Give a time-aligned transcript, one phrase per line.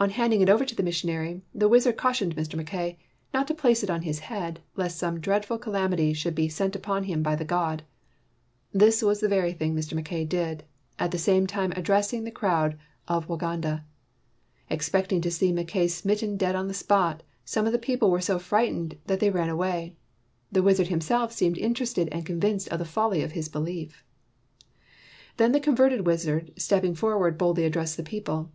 [0.00, 2.56] On handing it over to the missionary the wiz ard cautioned Mr.
[2.56, 2.98] Mackay
[3.32, 7.04] not to place it on his head lest some dreadful calamity should be sent upon
[7.04, 7.84] him by the god.
[8.72, 9.94] This was the very thing Mr.
[9.94, 10.64] Mackay did,
[10.98, 13.84] at the same time addressing the crowd of Wa ganda.
[14.68, 18.40] Expecting to see Mackay smitten dead on the spot, some of the people were so
[18.40, 19.94] frightened that they ran away.
[20.50, 24.02] The wizard himself seemed interested and convinced of the folly of his belief.
[25.36, 28.50] Then the converted wizard stepping for ward boldly addressed the people.